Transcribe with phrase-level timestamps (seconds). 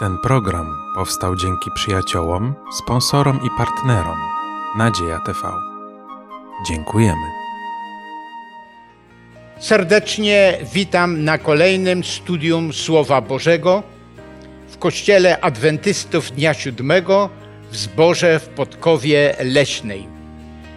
[0.00, 4.18] Ten program powstał dzięki przyjaciołom, sponsorom i partnerom
[4.76, 5.38] Nadzieja TV.
[6.68, 7.26] Dziękujemy.
[9.58, 13.82] Serdecznie witam na kolejnym studium Słowa Bożego
[14.68, 17.30] w Kościele Adwentystów Dnia Siódmego
[17.70, 20.08] w Zborze w Podkowie Leśnej.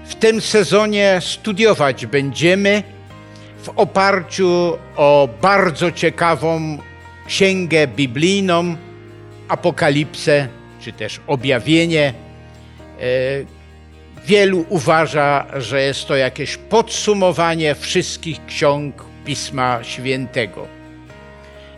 [0.06, 2.84] W tym sezonie studiować będziemy
[3.64, 6.78] w oparciu o bardzo ciekawą
[7.28, 8.76] księgę biblijną
[9.48, 10.48] Apokalipsę,
[10.82, 12.14] czy też objawienie.
[13.00, 13.64] E,
[14.26, 20.68] Wielu uważa, że jest to jakieś podsumowanie wszystkich ksiąg Pisma Świętego.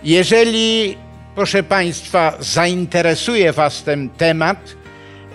[0.04, 0.98] Jeżeli,
[1.36, 4.76] proszę Państwa, zainteresuje Was ten temat,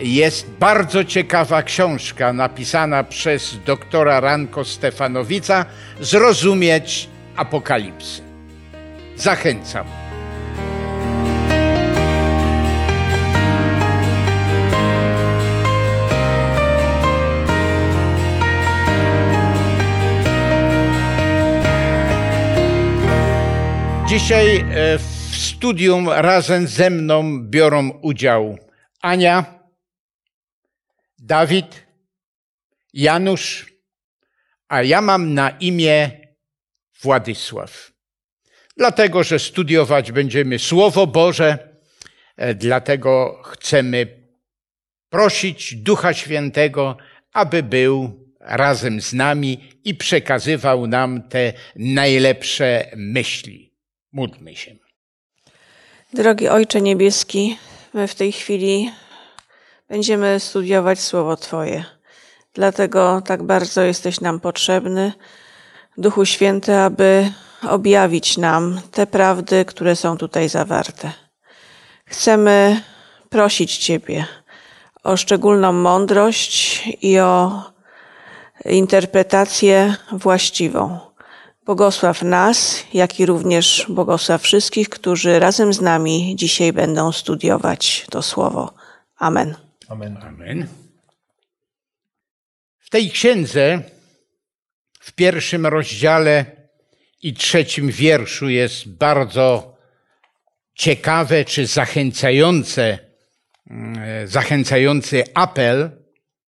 [0.01, 5.65] jest bardzo ciekawa książka napisana przez doktora Ranko Stefanowica
[6.01, 8.23] Zrozumieć Apokalipsy.
[9.17, 10.10] Zachęcam.
[24.11, 28.59] Dzisiaj e, w studium razem ze mną biorą udział
[29.03, 29.45] Ania,
[31.19, 31.87] Dawid,
[32.93, 33.67] Janusz,
[34.69, 36.11] a ja mam na imię
[37.03, 37.93] Władysław.
[38.77, 41.79] Dlatego, że studiować będziemy Słowo Boże,
[42.37, 44.07] e, dlatego chcemy
[45.09, 46.97] prosić Ducha Świętego,
[47.33, 53.70] aby był razem z nami i przekazywał nam te najlepsze myśli.
[54.13, 54.77] Módlmy się.
[56.13, 57.59] Drogi Ojcze Niebieski,
[57.95, 58.93] my w tej chwili
[59.89, 61.85] będziemy studiować Słowo Twoje.
[62.55, 65.13] Dlatego tak bardzo jesteś nam potrzebny,
[65.97, 67.33] Duchu Święty, aby
[67.69, 71.13] objawić nam te prawdy, które są tutaj zawarte.
[72.05, 72.83] Chcemy
[73.29, 74.27] prosić Ciebie
[75.05, 77.63] o szczególną mądrość i o
[78.65, 81.10] interpretację właściwą.
[81.71, 88.23] Błogosław nas, jak i również błogosław wszystkich, którzy razem z nami dzisiaj będą studiować to
[88.23, 88.75] słowo.
[89.17, 89.55] Amen.
[89.89, 90.17] Amen.
[90.17, 90.67] Amen.
[92.79, 93.83] W tej księdze,
[95.01, 96.45] w pierwszym rozdziale
[97.23, 99.77] i trzecim wierszu jest bardzo
[100.75, 102.99] ciekawe czy zachęcające,
[103.71, 105.91] mm, zachęcający apel,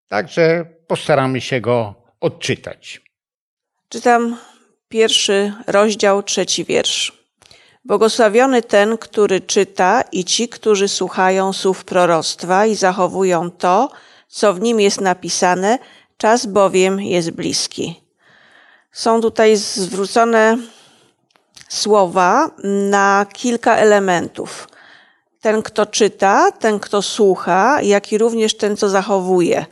[0.08, 3.00] także postaramy się go odczytać.
[3.88, 4.36] Czytam
[4.92, 7.12] pierwszy rozdział, trzeci wiersz.
[7.84, 13.90] Błogosławiony ten, który czyta i ci, którzy słuchają słów proroctwa i zachowują to,
[14.28, 15.78] co w nim jest napisane,
[16.16, 18.00] czas bowiem jest bliski.
[18.92, 20.58] Są tutaj zwrócone
[21.68, 22.50] słowa
[22.90, 24.68] na kilka elementów.
[25.40, 29.66] Ten, kto czyta, ten, kto słucha, jak i również ten, co zachowuje.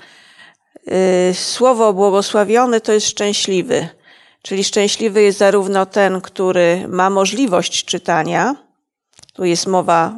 [1.30, 3.99] Y, słowo błogosławiony to jest szczęśliwy.
[4.42, 8.54] Czyli szczęśliwy jest zarówno ten, który ma możliwość czytania,
[9.32, 10.14] tu jest mowa,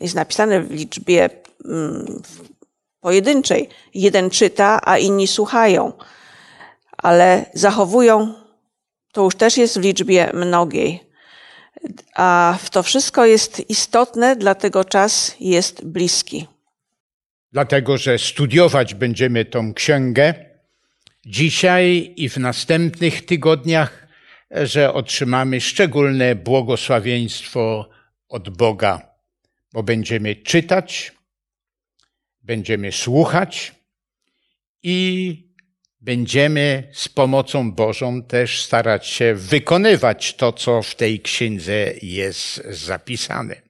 [0.00, 1.30] jest napisane w liczbie
[1.64, 2.22] mm,
[3.00, 3.68] pojedynczej.
[3.94, 5.92] Jeden czyta, a inni słuchają,
[6.96, 8.34] ale zachowują,
[9.12, 11.08] to już też jest w liczbie mnogiej.
[12.14, 16.46] A to wszystko jest istotne, dlatego czas jest bliski.
[17.52, 20.47] Dlatego, że studiować będziemy tą księgę
[21.28, 24.06] dzisiaj i w następnych tygodniach,
[24.50, 27.88] że otrzymamy szczególne błogosławieństwo
[28.28, 29.14] od Boga,
[29.72, 31.12] bo będziemy czytać,
[32.42, 33.74] będziemy słuchać
[34.82, 35.48] i
[36.00, 43.62] będziemy z pomocą Bożą też starać się wykonywać to, co w tej księdze jest zapisane.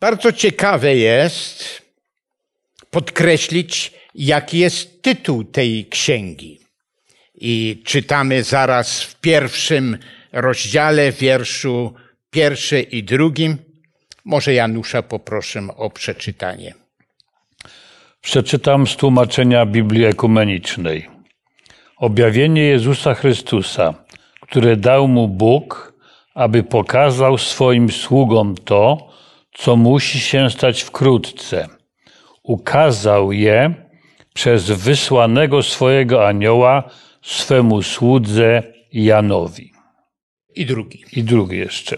[0.00, 1.82] Bardzo ciekawe jest
[2.90, 6.58] podkreślić, jaki jest tytuł tej księgi.
[7.34, 9.98] I czytamy zaraz w pierwszym
[10.32, 11.94] rozdziale, wierszu
[12.30, 13.58] pierwszy i drugim.
[14.24, 16.74] Może Janusza poproszę o przeczytanie.
[18.20, 21.08] Przeczytam z tłumaczenia Biblii Ekumenicznej.
[21.96, 23.94] Objawienie Jezusa Chrystusa,
[24.40, 25.92] które dał mu Bóg,
[26.34, 29.10] aby pokazał swoim sługom to,
[29.54, 31.68] co musi się stać wkrótce.
[32.42, 33.74] Ukazał je
[34.34, 36.90] przez wysłanego swojego anioła
[37.22, 38.62] swemu słudze
[38.92, 39.72] Janowi.
[40.54, 41.04] I drugi.
[41.12, 41.96] I drugi jeszcze.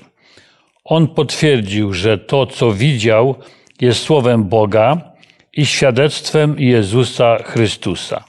[0.85, 3.35] On potwierdził, że to, co widział,
[3.81, 5.13] jest słowem Boga
[5.53, 8.25] i świadectwem Jezusa Chrystusa.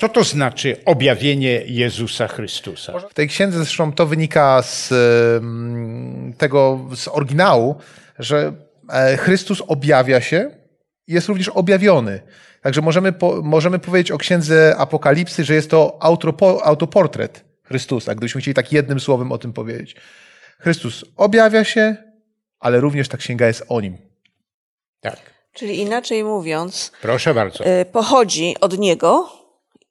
[0.00, 2.98] Co to znaczy objawienie Jezusa Chrystusa?
[2.98, 4.94] W tej księdze zresztą to wynika z
[6.38, 7.76] tego, z oryginału,
[8.18, 8.52] że
[8.92, 10.50] e, Chrystus objawia się
[11.08, 12.20] jest również objawiony.
[12.62, 18.40] Także możemy, po, możemy powiedzieć o księdze Apokalipsy, że jest to autopo, autoportret Chrystusa, gdybyśmy
[18.40, 19.96] chcieli tak jednym słowem o tym powiedzieć.
[20.58, 21.96] Chrystus objawia się,
[22.60, 23.98] ale również ta księga jest o nim.
[25.00, 25.18] Tak.
[25.52, 27.64] Czyli inaczej mówiąc, Proszę bardzo.
[27.64, 29.32] e, pochodzi od Niego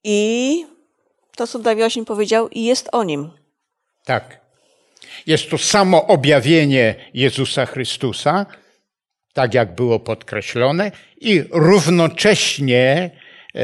[0.04, 0.66] i
[1.36, 3.30] to, co Dawid Osim powiedział, i jest o Nim.
[4.06, 4.40] Tak.
[5.28, 8.46] Jest to samo objawienie Jezusa Chrystusa,
[9.34, 10.92] tak jak było podkreślone,
[11.22, 13.12] i równocześnie
[13.56, 13.62] e,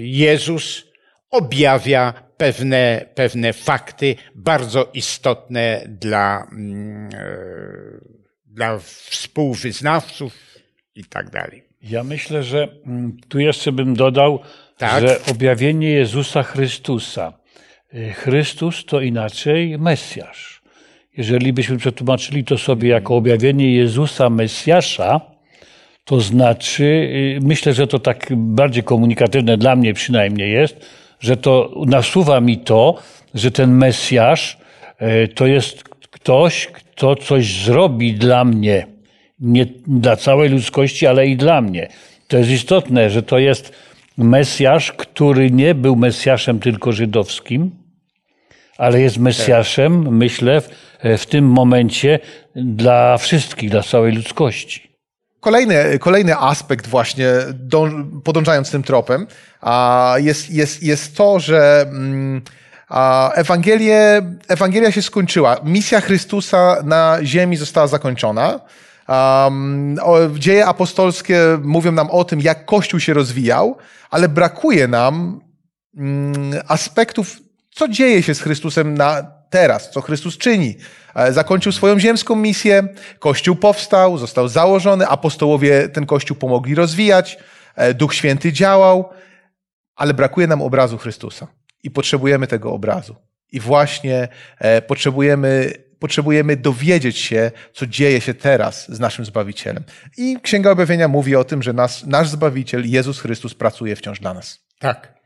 [0.00, 0.86] Jezus
[1.30, 7.36] objawia pewne, pewne fakty bardzo istotne dla, mm, e,
[8.46, 10.32] dla współwyznawców
[10.94, 11.64] i tak dalej.
[11.82, 14.40] Ja myślę, że mm, tu jeszcze bym dodał,
[14.78, 15.02] Tak.
[15.02, 17.32] że objawienie Jezusa Chrystusa.
[17.94, 20.59] Y, Chrystus to inaczej Mesjasz.
[21.16, 25.20] Jeżeli byśmy przetłumaczyli to sobie jako objawienie Jezusa Mesjasza,
[26.04, 30.86] to znaczy, y, myślę, że to tak bardziej komunikatywne dla mnie przynajmniej jest,
[31.20, 32.94] że to nasuwa mi to,
[33.34, 34.58] że ten Mesjasz
[35.02, 38.86] y, to jest ktoś, kto coś zrobi dla mnie.
[39.40, 41.88] Nie dla całej ludzkości, ale i dla mnie.
[42.28, 43.72] To jest istotne, że to jest
[44.18, 47.70] Mesjasz, który nie był Mesjaszem tylko żydowskim,
[48.78, 50.62] ale jest Mesjaszem, myślę,
[51.04, 52.18] w, w tym momencie
[52.56, 54.90] dla wszystkich, dla całej ludzkości.
[55.40, 57.92] Kolejny, kolejny aspekt właśnie, dąż,
[58.24, 59.26] podążając tym tropem,
[60.16, 62.42] jest, jest, jest to, że mm,
[62.88, 65.56] a, Ewangelię, Ewangelia się skończyła.
[65.64, 68.60] Misja Chrystusa na ziemi została zakończona.
[69.08, 69.96] Um,
[70.38, 73.76] dzieje apostolskie mówią nam o tym, jak Kościół się rozwijał,
[74.10, 75.40] ale brakuje nam
[75.96, 77.36] mm, aspektów,
[77.80, 80.76] co dzieje się z Chrystusem na teraz, co Chrystus czyni.
[81.14, 82.88] E, Zakończył swoją ziemską misję,
[83.18, 87.38] Kościół powstał, został założony, apostołowie ten Kościół pomogli rozwijać,
[87.76, 89.10] e, Duch Święty działał,
[89.96, 91.46] ale brakuje nam obrazu Chrystusa
[91.82, 93.16] i potrzebujemy tego obrazu.
[93.52, 94.28] I właśnie
[94.58, 99.84] e, potrzebujemy, potrzebujemy dowiedzieć się, co dzieje się teraz z naszym Zbawicielem.
[100.16, 104.34] I Księga Objawienia mówi o tym, że nas, nasz Zbawiciel, Jezus Chrystus, pracuje wciąż dla
[104.34, 104.58] nas.
[104.78, 105.19] Tak.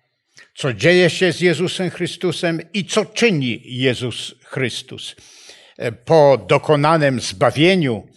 [0.55, 5.17] Co dzieje się z Jezusem Chrystusem i co czyni Jezus Chrystus.
[5.77, 8.09] E, Po dokonanym zbawieniu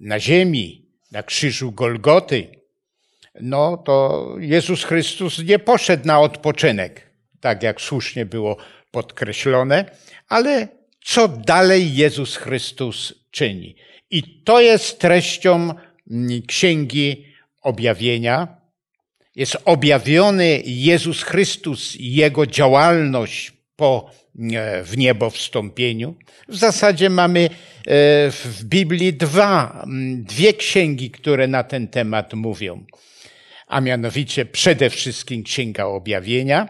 [0.00, 2.46] na ziemi, na krzyżu Golgoty,
[3.40, 7.10] no to Jezus Chrystus nie poszedł na odpoczynek,
[7.40, 8.56] tak jak słusznie było
[8.90, 9.84] podkreślone,
[10.28, 10.68] ale
[11.04, 13.76] co dalej Jezus Chrystus czyni.
[14.10, 15.74] I to jest treścią
[16.10, 17.24] mm, Księgi
[17.62, 18.59] Objawienia,
[19.36, 24.10] jest objawiony Jezus Chrystus i Jego działalność po
[24.52, 26.14] e, w niebo wstąpieniu.
[26.48, 27.50] W zasadzie mamy e,
[28.30, 29.86] w Biblii dwa,
[30.16, 32.84] dwie księgi, które na ten temat mówią.
[33.66, 36.68] A mianowicie przede wszystkim Księga Objawienia,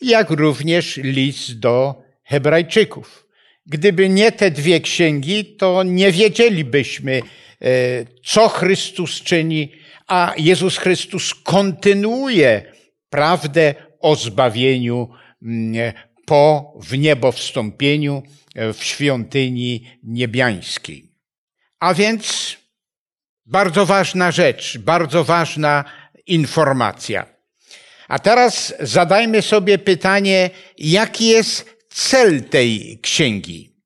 [0.00, 3.26] jak również list do Hebrajczyków.
[3.66, 7.70] Gdyby nie te dwie księgi, to nie wiedzielibyśmy, e,
[8.24, 9.72] co Chrystus czyni,
[10.10, 12.72] a Jezus Chrystus kontynuuje
[13.10, 15.08] prawdę o zbawieniu
[15.42, 15.92] mm,
[16.26, 18.22] po w niebo wstąpieniu
[18.54, 21.14] e, w świątyni niebiańskiej.
[21.80, 22.56] A więc
[23.46, 25.84] bardzo ważna rzecz, bardzo ważna
[26.26, 27.26] informacja.
[28.08, 33.76] A teraz zadajmy sobie pytanie, jaki jest cel tej księgi?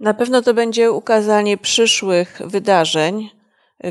[0.00, 3.35] Na pewno to będzie ukazanie przyszłych wydarzeń,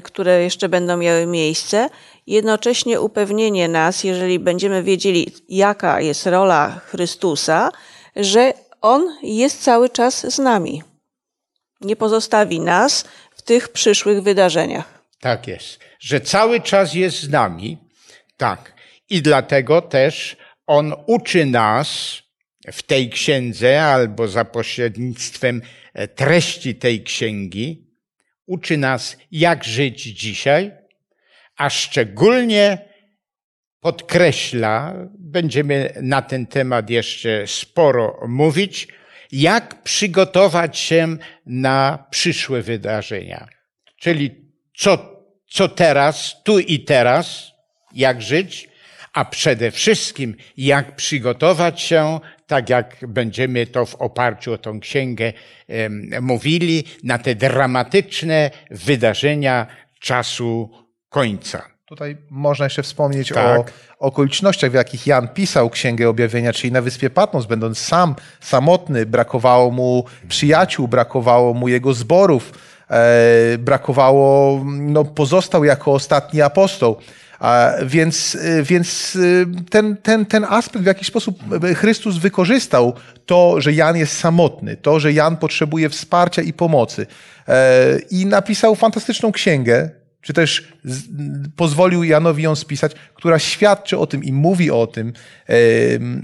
[0.04, 1.89] które jeszcze będą miały miejsce,
[2.27, 7.72] jednocześnie upewnienie nas, jeżeli będziemy wiedzieli, jaka jest rola Chrystusa,
[8.15, 10.84] że On jest cały czas z nami.
[11.82, 15.06] Nie pozostawi nas w tych przyszłych wydarzeniach.
[15.20, 17.77] Tak jest, że cały czas jest z nami.
[18.38, 18.74] Tak.
[19.10, 20.38] I dlatego też
[20.68, 22.18] on uczy nas
[22.74, 25.62] w tej księdze albo za pośrednictwem
[25.94, 27.85] e, treści tej księgi,
[28.45, 30.71] uczy nas, jak żyć dzisiaj,
[31.57, 32.77] a szczególnie
[33.79, 38.87] podkreśla, będziemy na ten temat jeszcze sporo mówić,
[39.31, 43.47] jak przygotować się na przyszłe wydarzenia.
[43.99, 47.51] Czyli co, co teraz, tu i teraz,
[47.93, 48.69] jak żyć,
[49.15, 55.34] a przede wszystkim jak przygotować się, tak jak będziemy to w oparciu o tą księgę
[56.22, 59.67] mówili, na te dramatyczne wydarzenia
[60.00, 60.69] czasu
[61.10, 61.62] końca.
[61.86, 63.60] Tutaj można jeszcze wspomnieć Tak.
[64.00, 69.05] o okolicznościach, w jakich Jan pisał Księgę Objawienia, czyli na wyspie Patmos, będąc sam samotny,
[69.05, 72.53] brakowało mu przyjaciół, brakowało mu jego zborów,
[72.89, 76.98] e, brakowało, no, pozostał jako ostatni apostoł.
[77.86, 79.18] Więc, więc
[79.70, 81.39] ten, ten, ten aspekt, w jaki sposób
[81.75, 82.94] Chrystus wykorzystał
[83.25, 87.08] to, że Jan jest samotny, to, że Jan potrzebuje wsparcia i pomocy.
[88.12, 89.89] I napisał fantastyczną księgę,
[90.22, 90.68] czy też
[91.56, 95.13] pozwolił Janowi ją spisać, która świadczy o tym i mówi o tym,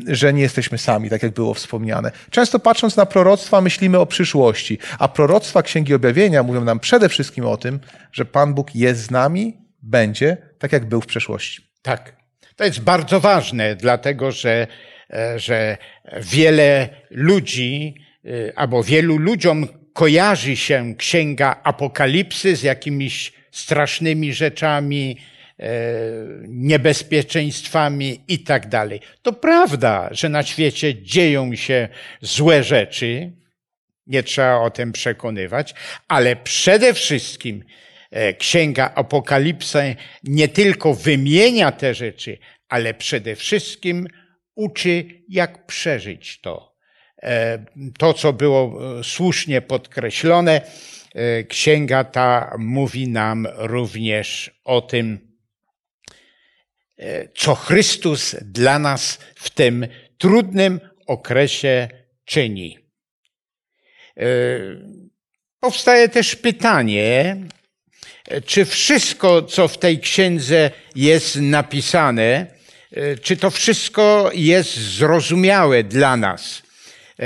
[0.08, 2.12] że nie jesteśmy sami, tak jak było wspomniane.
[2.30, 7.46] Często patrząc na proroctwa, myślimy o przyszłości, a proroctwa Księgi Objawienia mówią nam przede wszystkim
[7.46, 7.80] o tym,
[8.12, 11.62] że Pan Bóg jest z nami, będzie, tak jak był w przeszłości.
[11.82, 12.22] Tak.
[12.56, 14.68] To jest bardzo ważne, dlatego że,
[15.14, 15.78] e, że
[16.22, 17.96] wiele ludzi
[18.26, 25.18] e, albo wielu ludziom kojarzy się Księga Apokalipsy z jakimiś strasznymi rzeczami,
[25.60, 25.70] e,
[26.48, 29.02] niebezpieczeństwami i tak dalej.
[29.22, 31.88] To prawda, że na świecie dzieją się
[32.22, 33.32] złe rzeczy,
[34.08, 35.74] nie trzeba o tym przekonywać,
[36.08, 37.64] ale przede wszystkim
[38.38, 42.38] Księga Apokalipsy nie tylko wymienia te rzeczy,
[42.70, 44.08] ale przede wszystkim
[44.56, 46.76] uczy, jak przeżyć to.
[47.24, 47.66] E,
[47.98, 50.62] to, co było słusznie podkreślone,
[51.16, 55.36] E, księga ta mówi nam również o tym,
[56.98, 59.88] e, co Chrystus dla nas w tym
[60.18, 61.88] trudnym okresie
[62.26, 62.78] czyni.
[64.18, 64.26] E,
[65.60, 67.38] powstaje też pytanie,
[68.46, 72.46] czy wszystko, co w tej księdze jest napisane,
[73.22, 76.62] czy to wszystko jest zrozumiałe dla nas.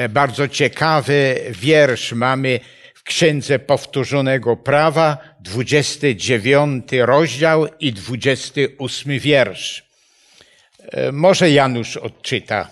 [0.10, 2.60] Bardzo ciekawy wiersz mamy
[3.06, 9.84] Księdze Powtórzonego Prawa, 29 rozdział i 28 wiersz.
[10.92, 12.68] E, może Janusz odczyta.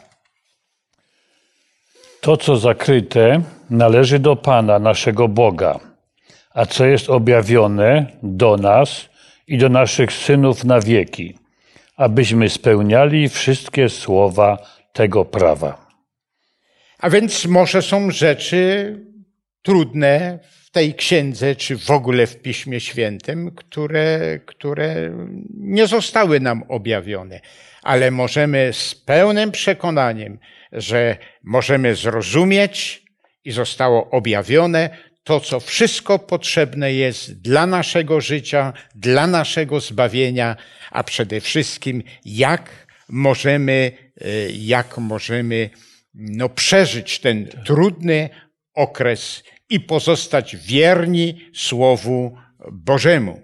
[2.22, 5.80] To, co zakryte, należy do Pana, naszego Boga,
[6.54, 9.10] a co jest objawione do nas
[9.48, 11.38] i do naszych synów na wieki,
[11.98, 14.58] abyśmy spełniali wszystkie słowa
[14.94, 15.88] tego prawa.
[17.00, 19.00] A więc może są rzeczy,
[19.62, 25.12] trudne w tej księdze, czy w ogóle w Piśmie Świętym, które, które
[25.54, 27.40] nie zostały nam objawione.
[27.84, 30.40] Ale możemy z pełnym przekonaniem,
[30.72, 33.04] że możemy zrozumieć
[33.46, 34.90] i zostało objawione
[35.24, 40.56] to, co wszystko potrzebne jest dla naszego życia, dla naszego zbawienia,
[40.92, 45.70] a przede wszystkim jak możemy, e, jak możemy
[46.14, 48.30] no, przeżyć ten trudny
[48.74, 52.38] okres i pozostać wierni Słowu
[52.72, 53.42] Bożemu.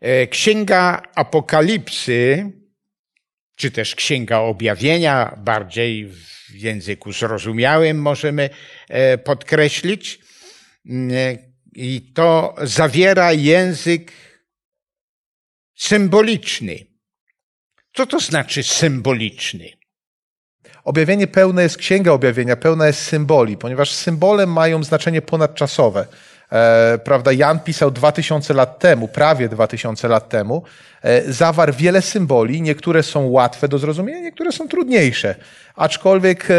[0.00, 2.52] E, Księga Apokalipsy,
[3.56, 8.50] czy też Księga Objawienia, bardziej w języku zrozumiałym możemy
[8.88, 10.29] e, podkreślić,
[11.74, 14.12] i to zawiera język
[15.74, 16.86] symboliczny.
[17.92, 19.70] Co to znaczy symboliczny?
[20.84, 26.06] Objawienie pełne jest, księga objawienia pełna jest symboli, ponieważ symbole mają znaczenie ponadczasowe.
[26.52, 30.62] E, prawda, Jan pisał 2000 lat temu, prawie 2000 lat temu,
[31.02, 35.34] e, zawarł wiele symboli, niektóre są łatwe do zrozumienia, niektóre są trudniejsze.
[35.76, 36.54] Aczkolwiek e,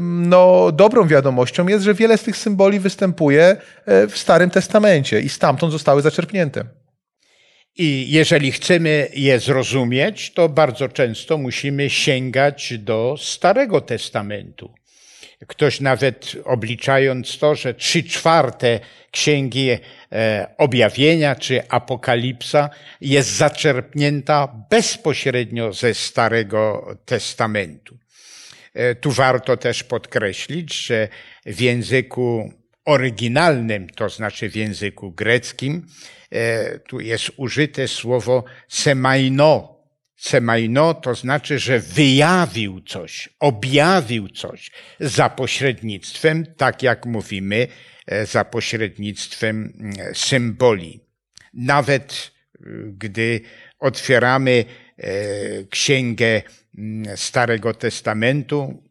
[0.00, 5.72] no, dobrą wiadomością jest, że wiele z tych symboli występuje w Starym Testamencie i stamtąd
[5.72, 6.64] zostały zaczerpnięte.
[7.76, 14.74] I jeżeli chcemy je zrozumieć, to bardzo często musimy sięgać do Starego Testamentu.
[15.46, 19.70] Ktoś nawet obliczając to, że trzy czwarte księgi
[20.12, 22.70] e, objawienia czy apokalipsa
[23.00, 27.98] jest zaczerpnięta bezpośrednio ze Starego Testamentu.
[28.74, 31.08] E, tu warto też podkreślić, że
[31.46, 32.52] w języku
[32.84, 35.86] oryginalnym, to znaczy w języku greckim,
[36.34, 39.73] E, tu jest użyte słowo semaino.
[40.16, 47.68] Semaino to znaczy, że wyjawił coś, objawił coś za pośrednictwem, tak jak mówimy,
[48.06, 51.00] e, za pośrednictwem mm, symboli.
[51.54, 53.40] Nawet e, gdy
[53.78, 54.64] otwieramy
[55.70, 56.42] księgę
[56.78, 58.82] mm, Starego Testamentu,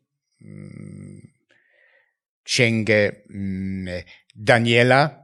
[0.42, 1.28] mm,
[2.44, 3.12] księgę
[4.36, 5.24] Daniela,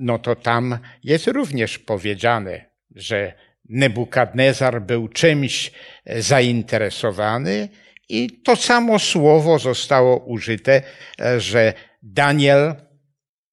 [0.00, 2.64] no to tam jest również powiedziane,
[2.94, 3.34] że
[3.68, 5.72] Nebukadnezar był czymś
[6.04, 7.68] e, zainteresowany
[8.08, 10.82] i to samo słowo zostało użyte,
[11.20, 12.74] e, że Daniel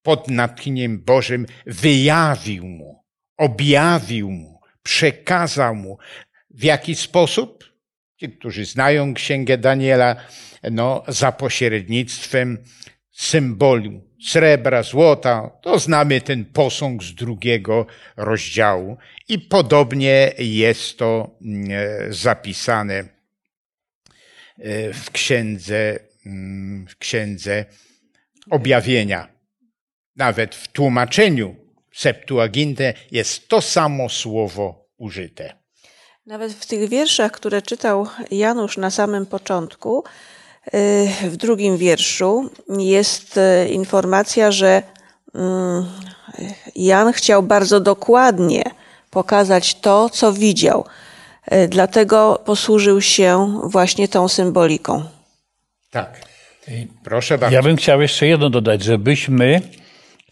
[0.02, 3.04] pod natchnieniem Bożym wyjawił mu,
[3.36, 5.98] objawił mu, przekazał mu.
[6.50, 7.64] W jaki sposób?
[8.20, 10.16] Ci, którzy znają Księgę Daniela,
[10.70, 12.64] no, za pośrednictwem
[13.10, 15.50] symbolu, srebra, złota.
[15.62, 18.96] To znamy ten posąg z drugiego rozdziału.
[19.28, 27.64] I podobnie jest to mm, e, zapisane e, w księdze, mm, w księdze
[28.50, 29.28] objawienia.
[30.16, 31.64] Nawet w tłumaczeniu
[31.94, 35.54] Septuagintę jest to samo słowo użyte.
[36.26, 40.04] Nawet w tych wierszach, które czytał Janusz na samym początku,
[41.22, 44.82] w drugim wierszu jest y, informacja, że
[45.34, 45.84] mm,
[46.76, 48.62] Jan chciał bardzo dokładnie
[49.10, 50.84] pokazać to, co widział.
[51.52, 55.04] Y, dlatego posłużył się właśnie tą symboliką.
[55.90, 56.20] Tak.
[57.04, 57.56] Proszę bardzo.
[57.56, 59.60] Ja bym chciał jeszcze jedno dodać, żebyśmy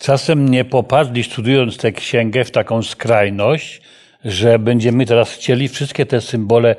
[0.00, 3.82] czasem nie popadli, studiując tę księgę, w taką skrajność,
[4.24, 6.76] że będziemy teraz chcieli wszystkie te symbole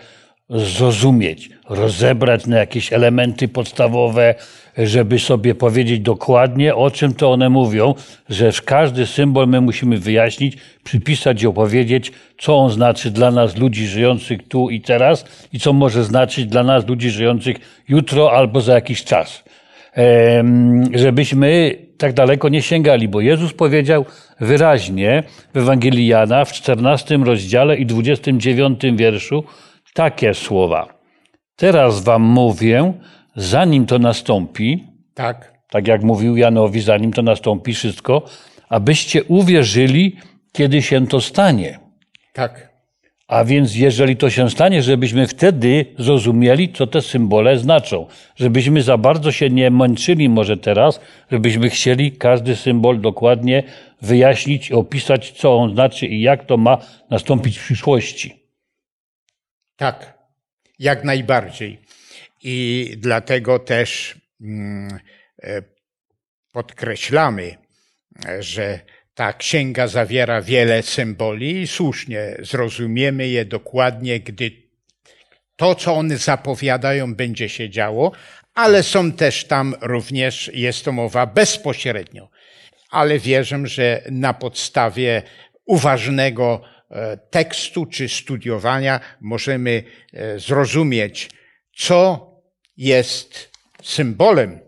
[0.50, 4.36] zrozumieć, rozebrać na jakieś elementy podstawowe,
[4.78, 7.96] żeby sobie powiedzieć dokładnie, o czym to one mówią,
[8.30, 13.88] że każdy symbol my musimy wyjaśnić, przypisać i opowiedzieć, co on znaczy dla nas, ludzi
[13.88, 18.74] żyjących tu i teraz i co może znaczyć dla nas, ludzi żyjących jutro albo za
[18.74, 19.44] jakiś czas.
[20.94, 24.06] Żebyśmy tak daleko nie sięgali, bo Jezus powiedział
[24.40, 29.44] wyraźnie w Ewangelii Jana w 14 rozdziale i 29 wierszu
[29.94, 31.03] takie słowa.
[31.56, 32.94] Teraz wam mówię,
[33.36, 34.84] zanim to nastąpi,
[35.14, 35.54] Tak.
[35.70, 38.26] tak jak mówił Janowi, zanim to nastąpi wszystko,
[38.70, 40.16] abyście uwierzyli,
[40.52, 41.80] kiedy się to stanie.
[42.34, 42.74] Tak.
[43.28, 48.08] A więc jeżeli to się stanie, żebyśmy wtedy zrozumieli, co te symbole znaczą.
[48.36, 51.00] Żebyśmy za bardzo się nie męczyli może teraz,
[51.32, 53.64] żebyśmy chcieli każdy symbol dokładnie
[54.02, 56.78] wyjaśnić i opisać, co on znaczy i jak to ma
[57.10, 58.44] nastąpić w przyszłości.
[59.76, 60.13] Tak,
[60.80, 61.80] jak najbardziej.
[62.44, 65.00] I dlatego też mm,
[65.44, 65.62] e,
[66.52, 67.58] podkreślamy,
[68.40, 68.80] że
[69.14, 74.52] ta księga zawiera wiele symboli i słusznie zrozumiemy je dokładnie, gdy
[75.56, 78.12] to, co one zapowiadają, będzie się działo,
[78.54, 82.30] ale są też tam również, jest to mowa bezpośrednio.
[82.90, 85.22] Ale wierzę, że na podstawie
[85.66, 86.62] uważnego
[87.30, 91.30] tekstu czy studiowania możemy e, zrozumieć,
[91.76, 92.32] co
[92.78, 93.52] jest
[93.84, 94.60] symbolem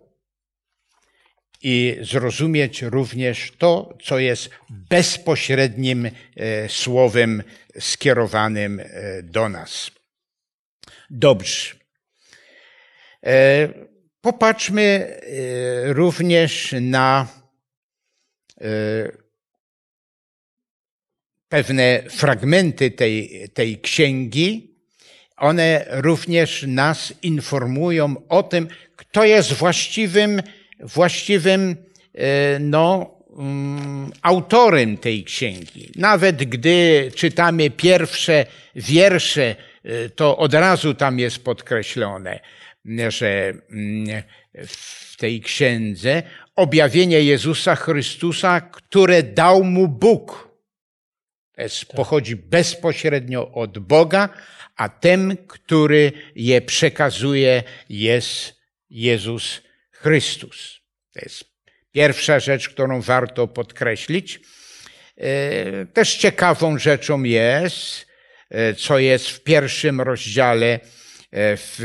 [1.61, 6.11] i zrozumieć również to, co jest bezpośrednim e,
[6.69, 7.43] słowem
[7.79, 9.91] skierowanym e, do nas.
[11.09, 11.75] Dobrze.
[13.23, 13.69] E,
[14.21, 15.19] popatrzmy
[15.83, 17.27] również na
[21.49, 24.75] pewne fragmenty tej, tej księgi.
[25.37, 30.41] One również nas informują o tym, kto jest właściwym
[30.79, 31.75] właściwym
[32.13, 35.91] e, no, mm, autorem tej księgi.
[35.95, 42.39] Nawet gdy czytamy pierwsze wiersze, e, to od razu tam jest podkreślone,
[43.07, 44.23] że mm,
[44.67, 46.23] w tej księdze
[46.55, 50.54] objawienie Jezusa Chrystusa, które dał mu Bóg.
[51.57, 54.29] Jest, pochodzi bezpośrednio od Boga,
[54.75, 58.55] a tym, który je przekazuje, jest
[58.89, 60.79] Jezus Chrystus.
[61.13, 61.43] To jest
[61.91, 64.39] pierwsza rzecz, którą warto podkreślić.
[65.17, 68.07] E, też ciekawą rzeczą jest,
[68.49, 70.79] e, co jest w pierwszym rozdziale e,
[71.57, 71.79] w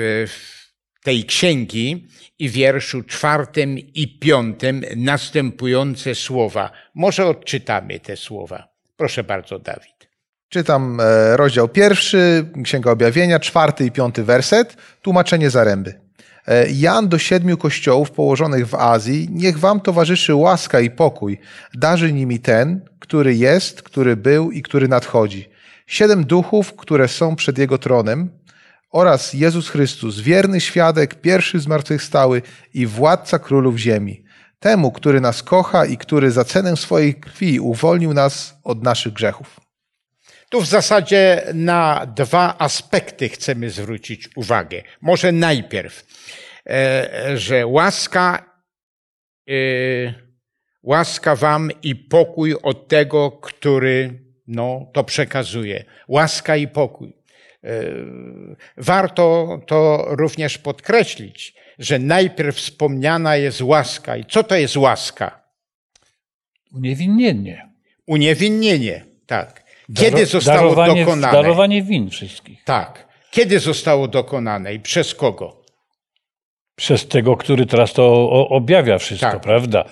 [1.03, 6.73] tej księgi i wierszu czwartym i piątym następujące słowa.
[6.95, 8.70] Może odczytamy te słowa.
[9.01, 10.09] Proszę bardzo, Dawid.
[10.49, 11.01] Czytam
[11.33, 16.01] rozdział pierwszy, Księga Objawienia, czwarty i piąty werset, tłumaczenie zaręby.
[16.47, 21.39] E, Jan do siedmiu kościołów położonych w Azji, niech wam towarzyszy łaska i pokój.
[21.75, 25.49] Darzy nimi ten, który jest, który był i który nadchodzi.
[25.87, 28.31] Siedem duchów, które są przed Jego tronem
[28.91, 32.43] oraz Jezus Chrystus, wierny świadek, pierwszy zmartwychwstały
[32.75, 34.25] i władca królów ziemi.
[34.61, 39.61] Temu, który nas kocha i który za cenę swojej krwi uwolnił nas od naszych grzechów.
[40.49, 44.83] Tu w zasadzie na dwa aspekty chcemy zwrócić uwagę.
[45.01, 46.05] Może najpierw
[46.67, 48.45] E, że łaska,
[49.49, 49.53] e,
[50.83, 55.85] łaska wam i pokój od tego, który no, to przekazuje.
[56.09, 57.17] Łaska i pokój.
[57.65, 57.83] E,
[58.77, 64.17] warto to również podkreślić, że najpierw wspomniana jest łaska.
[64.17, 65.41] I co to jest łaska?
[66.75, 67.69] Uniewinnienie.
[68.07, 69.65] Uniewinnienie, tak.
[69.97, 71.33] Kiedy zostało darowanie, dokonane?
[71.33, 72.65] Darowanie win wszystkich.
[72.65, 73.09] Tak.
[73.31, 75.61] Kiedy zostało dokonane i przez kogo?
[76.81, 79.41] przez tego, który teraz to objawia wszystko, Tak.
[79.41, 79.85] prawda?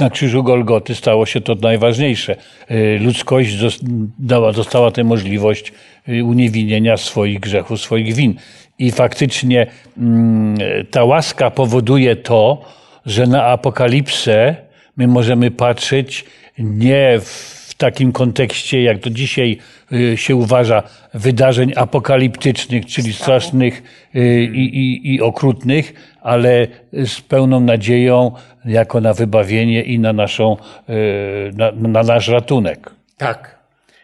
[0.00, 2.36] Na krzyżu Golgoty stało się to najważniejsze.
[2.70, 3.78] Y, Ludzkość zos-
[4.18, 5.72] dała, dostała tę możliwość
[6.08, 8.34] y, uniewinnienia swoich grzechów, swoich win.
[8.78, 9.66] I faktycznie
[9.98, 10.56] mm,
[10.90, 12.64] ta łaska powoduje to,
[13.06, 14.56] że na apokalipsę
[14.96, 16.24] my możemy patrzeć
[16.58, 19.58] nie w takim kontekście, jak to dzisiaj
[19.92, 20.82] y, się uważa,
[21.14, 23.82] wydarzeń apokaliptycznych, czyli strasznych
[24.14, 28.32] y, i, i, i okrutnych, ale z pełną nadzieją
[28.64, 30.56] jako na wybawienie i na, naszą,
[30.88, 32.90] y, na, na nasz ratunek.
[33.16, 33.56] Tak.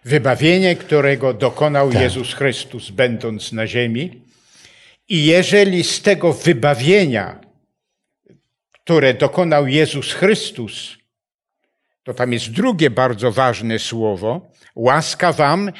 [0.04, 4.21] Wybawienie, którego dokonał Jezus Chrystus, będąc na ziemi.
[5.12, 7.40] I jeżeli z tego wybawienia,
[8.72, 10.96] które dokonał Jezus Chrystus,
[12.02, 15.72] to tam jest drugie bardzo ważne słowo, łaska wam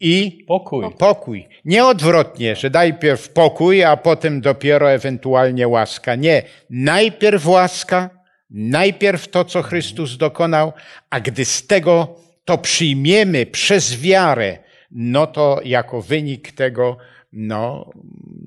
[0.00, 0.84] i Pokój.
[0.98, 1.48] pokój.
[1.64, 6.14] Nie odwrotnie, że najpierw pokój, a potem dopiero ewentualnie łaska.
[6.14, 6.42] Nie.
[6.70, 8.10] Najpierw łaska,
[8.50, 10.72] najpierw to, co Chrystus dokonał,
[11.10, 14.58] a gdy z tego to przyjmiemy przez wiarę,
[14.90, 16.96] no to jako wynik tego,
[17.34, 17.90] no,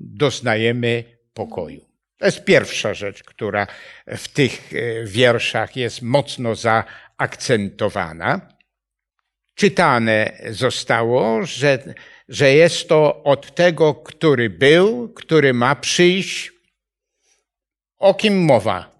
[0.00, 1.80] doznajemy pokoju.
[2.18, 3.66] To jest pierwsza rzecz, która
[4.06, 8.58] w tych e, wierszach jest mocno zaakcentowana
[9.58, 11.78] czytane zostało, że,
[12.28, 16.52] że jest to od tego, który był, który ma przyjść.
[17.98, 18.98] O kim mowa?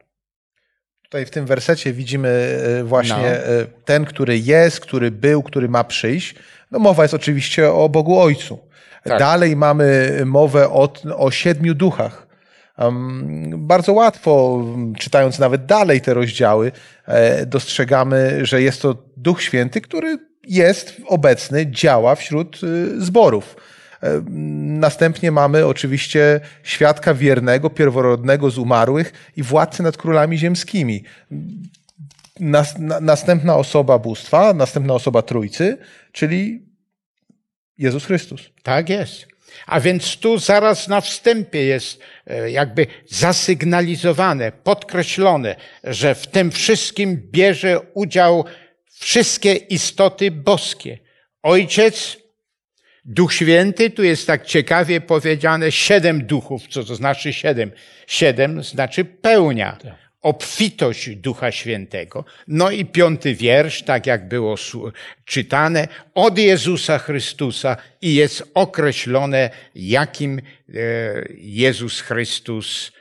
[1.03, 3.27] Tutaj w tym wersecie widzimy e, właśnie No.
[3.27, 6.35] e, ten, który jest, który był, który ma przyjść.
[6.71, 8.68] No mowa jest oczywiście o Bogu Ojcu.
[9.09, 9.19] Tak.
[9.19, 12.27] Dalej mamy mowę o, o siedmiu duchach.
[12.79, 14.65] Um, bardzo łatwo,
[14.99, 16.73] czytając nawet dalej te rozdziały,
[17.07, 20.19] e, dostrzegamy, że jest to Duch Święty, który
[20.49, 23.57] jest obecny, działa wśród y, zborów.
[24.03, 24.23] E,
[24.81, 31.05] Następnie mamy oczywiście świadka wiernego, pierworodnego z umarłych i władcę nad królami ziemskimi.
[32.41, 35.79] Nas, na, następna osoba bóstwa, następna osoba trójcy,
[36.13, 36.68] czyli
[37.79, 38.51] Jezus Chrystus.
[38.63, 39.27] Tak jest.
[39.67, 47.23] A więc tu zaraz na wstępie jest e, jakby zasygnalizowane, podkreślone, że w tym wszystkim
[47.33, 48.45] bierze udział
[48.91, 50.99] wszystkie istoty boskie.
[51.43, 52.17] Ojciec,
[53.05, 56.69] Duch Święty, tu jest tak ciekawie powiedziane siedem duchów.
[56.69, 57.73] Co to znaczy siedem?
[58.07, 59.79] Siedem znaczy pełnia,
[60.29, 62.25] obfitość Ducha Świętego.
[62.49, 64.55] No i piąty wiersz, tak jak było
[65.25, 70.43] czytane, od Jezusa Chrystusa i jest określone, jakim e,
[71.35, 72.93] Jezus Chrystus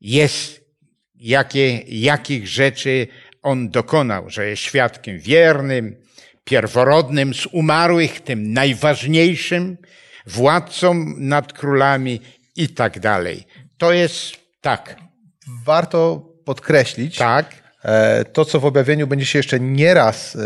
[0.00, 0.64] jest,
[1.14, 3.06] jakie, jakich rzeczy
[3.42, 5.96] On dokonał, że jest świadkiem wiernym,
[6.44, 9.76] pierworodnym z umarłych, tym najważniejszym,
[10.26, 12.20] władcą nad królami
[12.56, 13.44] i tak dalej.
[13.78, 14.96] To jest tak,
[15.64, 17.46] Warto podkreślić, tak,
[17.84, 20.40] e, to co w objawieniu będzie się jeszcze nieraz, e,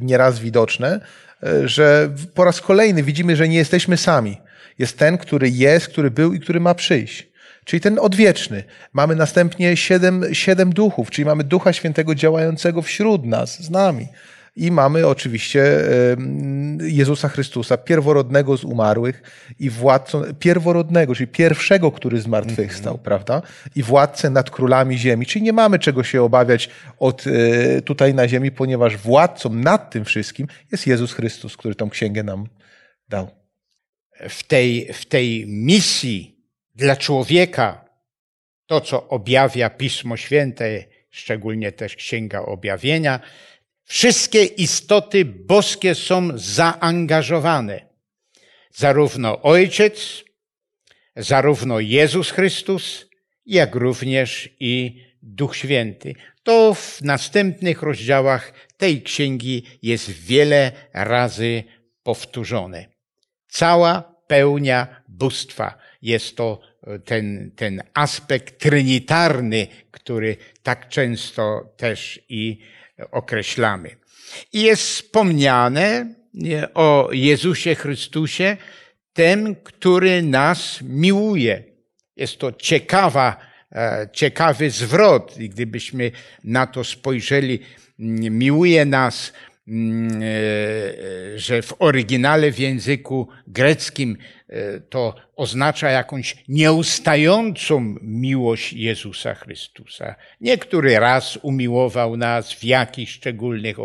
[0.00, 1.00] nieraz widoczne,
[1.42, 4.40] e, że po raz kolejny widzimy, że nie jesteśmy sami.
[4.78, 7.28] Jest ten, który jest, który był i który ma przyjść.
[7.64, 8.64] Czyli ten odwieczny.
[8.92, 14.08] Mamy następnie siedem, siedem duchów, czyli mamy Ducha Świętego działającego wśród nas, z nami.
[14.56, 15.62] I mamy oczywiście
[16.80, 19.22] Jezusa Chrystusa, pierworodnego z umarłych
[19.58, 23.42] i władcą, pierworodnego, czyli pierwszego, który zmartwychwstał, prawda?
[23.76, 25.26] I władcę nad królami ziemi.
[25.26, 30.04] Czyli nie mamy czego się obawiać od e, tutaj na ziemi, ponieważ władcą nad tym
[30.04, 32.46] wszystkim jest Jezus Chrystus, który tą księgę nam
[33.08, 33.30] dał.
[34.28, 36.36] w tej, w tej misji
[36.74, 37.84] dla człowieka,
[38.66, 43.20] to co objawia Pismo Święte, szczególnie też Księga Objawienia,
[43.84, 47.88] wszystkie istoty boskie są zaangażowane.
[48.70, 50.24] Zarówno Ojciec,
[51.16, 53.06] zarówno Jezus Chrystus,
[53.46, 56.14] jak również i Duch Święty.
[56.42, 61.64] To w następnych rozdziałach tej księgi jest wiele razy
[62.02, 62.86] powtórzone.
[63.48, 65.78] Cała pełnia bóstwa.
[66.02, 72.58] Jest to e, ten, ten aspekt trinitarny, który tak często też i
[73.10, 73.96] określamy.
[74.52, 76.14] I jest wspomniane
[76.74, 78.56] o Jezusie Chrystusie,
[79.12, 81.62] tym, który nas miłuje.
[82.16, 83.36] Jest to ciekawa,
[83.72, 85.40] e, ciekawy zwrot.
[85.40, 86.10] I gdybyśmy
[86.44, 87.60] na to spojrzeli,
[88.30, 89.32] miłuje nas,
[91.36, 94.16] że w oryginale w języku greckim
[94.48, 100.14] e, to oznacza jakąś nieustającą miłość Jezusa Chrystusa.
[100.40, 103.76] Niektóry raz umiłował nas w jakichś szczególnych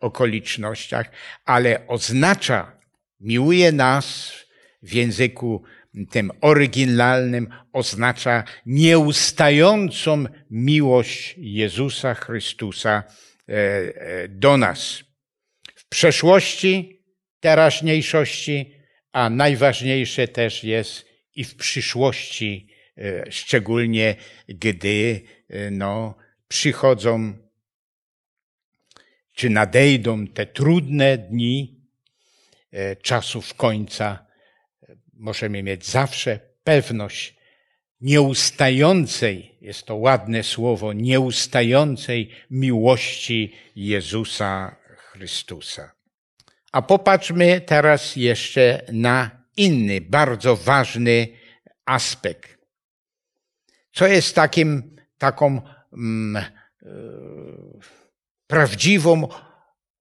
[0.00, 1.10] okolicznościach,
[1.44, 2.72] ale oznacza,
[3.20, 4.32] miłuje nas
[4.82, 5.62] w języku
[6.10, 13.33] tym oryginalnym oznacza nieustającą miłość Jezusa Chrystusa e, e,
[14.28, 15.04] do nas.
[15.74, 17.04] W przeszłości,
[17.40, 18.74] teraźniejszości,
[19.12, 24.16] a najważniejsze też jest i w przyszłości, e, szczególnie
[24.48, 25.20] gdy
[25.70, 26.14] no,
[26.48, 27.32] przychodzą
[29.32, 31.80] czy nadejdą te trudne dni
[33.02, 34.26] czasów końca,
[35.12, 37.36] możemy mieć zawsze pewność
[38.04, 45.92] nieustającej, jest to ładne słowo, nieustającej miłości Jezusa Chrystusa.
[46.72, 51.28] A popatrzmy teraz jeszcze na inny, bardzo ważny
[51.86, 52.58] aspekt.
[53.92, 55.60] Co jest takim, taką
[55.92, 56.44] mm, e,
[58.46, 59.28] prawdziwą,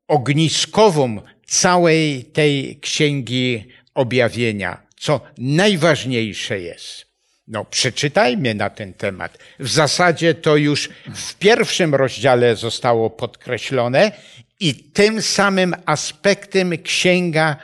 [0.08, 7.13] ogniskową całej tej księgi objawienia, co najważniejsze jest.
[7.48, 9.38] No, przeczytajmy na ten temat.
[9.60, 14.12] W zasadzie to już w pierwszym rozdziale zostało podkreślone
[14.60, 17.56] i tym samym aspektem księga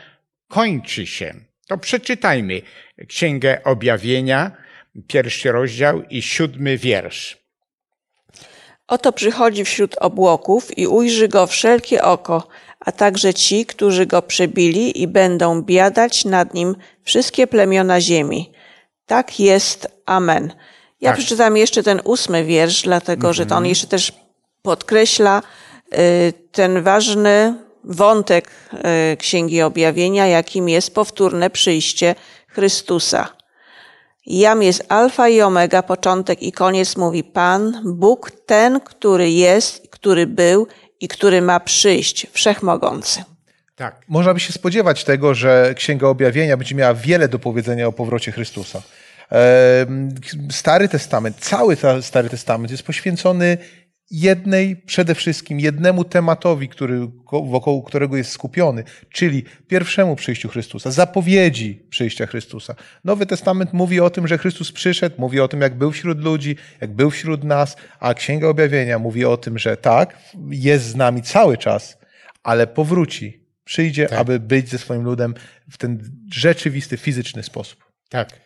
[0.48, 1.34] kończy się.
[1.68, 2.62] To przeczytajmy
[3.08, 4.52] Księgę Objawienia,
[5.08, 7.38] pierwszy rozdział i siódmy wiersz.
[8.88, 12.48] Oto przychodzi wśród obłoków i ujrzy go wszelkie oko,
[12.80, 18.52] a także ci, którzy go przebili i będą biadać nad nim wszystkie plemiona ziemi.
[19.10, 19.88] Tak jest.
[20.06, 20.54] Amen.
[21.02, 21.20] Ja tak.
[21.20, 23.38] przeczytam jeszcze ten ósmy wiersz, dlatego mm -hmm.
[23.38, 23.70] że to on mhm.
[23.70, 24.14] jeszcze też
[24.62, 25.42] podkreśla
[25.94, 28.52] y, ten ważny wątek
[29.14, 32.16] y, Księgi Objawienia, jakim jest powtórne przyjście
[32.48, 33.30] Chrystusa.
[34.26, 40.28] Jam jest alfa i omega, początek i koniec, mówi Pan, Bóg, ten, który jest, który
[40.28, 40.68] był
[41.00, 43.24] i który ma przyjść, wszechmogący.
[43.80, 44.02] Tak.
[44.08, 48.32] Można by się spodziewać tego, że Księga Objawienia będzie miała wiele do powiedzenia o powrocie
[48.32, 48.82] Chrystusa.
[50.52, 53.58] Stary Testament, cały Stary Testament jest poświęcony
[54.12, 61.86] jednej, przede wszystkim jednemu tematowi, który, wokół którego jest skupiony, czyli pierwszemu przyjściu Chrystusa, zapowiedzi
[61.90, 62.76] przyjścia Chrystusa.
[63.04, 66.56] Nowy Testament mówi o tym, że Chrystus przyszedł, mówi o tym, jak był wśród ludzi,
[66.82, 70.18] jak był wśród nas, a Księga Objawienia mówi o tym, że tak,
[70.50, 71.98] jest z nami cały czas,
[72.44, 74.20] ale powróci, przyjdzie, tak.
[74.20, 75.34] aby być ze swoim ludem
[75.72, 77.86] w ten rzeczywisty, fizyczny sposób.
[78.10, 78.40] Tak.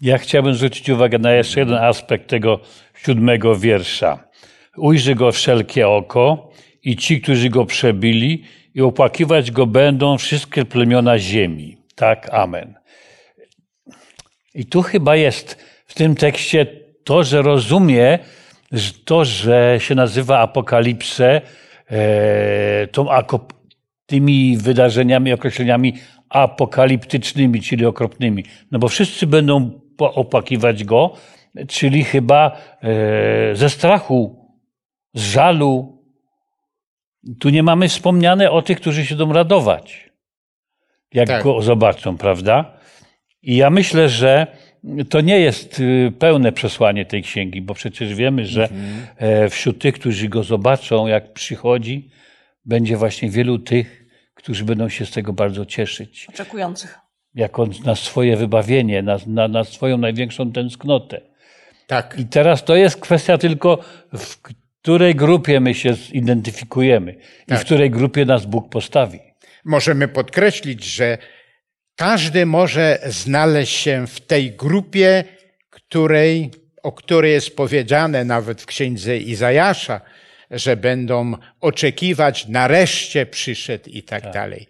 [0.00, 2.60] Ja chciałbym zwrócić uwagę na jeszcze jeden aspekt tego
[2.94, 4.32] siódmego wiersza
[4.76, 6.50] ujrzy go wszelkie oko
[6.82, 11.76] i ci, którzy go przebili i opłakiwać go będą wszystkie plemiona ziemi.
[11.94, 12.74] Tak, amen.
[14.54, 16.66] I tu chyba jest w tym tekście
[17.04, 18.18] to, że rozumie
[19.04, 21.40] to, że się nazywa apokalipsę,
[21.90, 23.10] e, tą,
[24.06, 25.94] tymi wydarzeniami, określeniami
[26.28, 28.44] apokaliptycznymi, czyli okropnymi.
[28.70, 31.14] No bo wszyscy będą opłakiwać go,
[31.68, 34.48] czyli chyba e, ze strachu
[35.14, 36.02] z żalu.
[37.40, 40.10] Tu nie mamy wspomniane o tych, którzy się będą radować,
[41.14, 41.42] jak tak.
[41.42, 42.78] go zobaczą, prawda?
[43.42, 44.46] I ja myślę, że
[45.08, 49.06] to nie jest y, pełne przesłanie tej księgi, bo przecież wiemy, że mhm.
[49.16, 52.10] E, wśród tych, którzy go zobaczą, jak przychodzi,
[52.64, 56.26] będzie właśnie wielu tych, którzy będą się z tego bardzo cieszyć.
[56.28, 56.98] Oczekujących.
[57.34, 61.20] Jako na swoje wybawienie, na, na, na swoją największą tęsknotę.
[61.86, 62.14] Tak.
[62.18, 63.78] I teraz to jest kwestia tylko,
[64.12, 64.42] w
[64.82, 67.14] której grupie my się zidentyfikujemy
[67.46, 67.58] tak.
[67.58, 69.20] i w której grupie nas Bóg postawi.
[69.64, 71.18] Możemy podkreślić, że
[71.96, 75.24] każdy może znaleźć się w tej grupie,
[75.70, 76.50] której,
[76.82, 80.00] o której jest powiedziane nawet w księdze Izajasza,
[80.52, 84.66] że będą oczekiwać, nareszcie przyszedł i tak, tak dalej.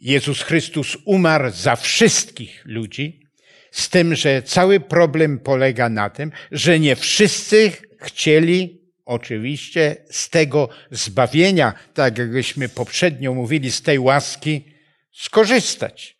[0.00, 3.26] Jezus Chrystus umarł za wszystkich ludzi,
[3.70, 10.68] z tym, że cały problem polega na tym, że nie wszyscy chcieli oczywiście z tego
[10.90, 14.64] zbawienia, tak jakbyśmy poprzednio mówili, z tej łaski
[15.12, 16.16] skorzystać.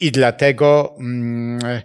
[0.00, 1.82] I dlatego mm,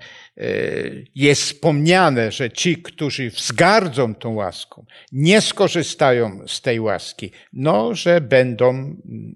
[1.16, 8.22] jest wspomniane, że ci, którzy wzgardzą tą łaską, nie skorzystają z tej łaski, no, że
[8.22, 9.36] będą mm,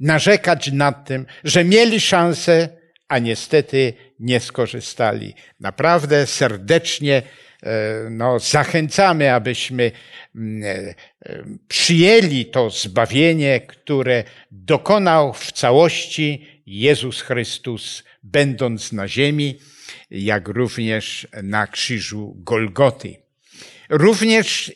[0.00, 2.68] narzekać nad tym, że mieli szansę,
[3.08, 5.34] a niestety nie skorzystali.
[5.60, 7.22] Naprawdę serdecznie
[7.62, 9.92] E, no, zachęcamy, abyśmy
[10.34, 10.94] mm, e,
[11.26, 19.58] e, przyjęli to zbawienie, które dokonał w całości Jezus Chrystus, będąc na ziemi,
[20.10, 23.16] jak również na krzyżu Golgoty.
[23.88, 24.72] Również